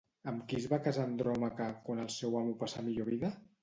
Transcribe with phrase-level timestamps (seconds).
[0.29, 3.37] Amb qui es va casar Andròmaca quan el seu amo passà a millor vida?